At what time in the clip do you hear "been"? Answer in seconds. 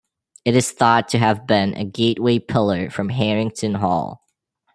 1.45-1.75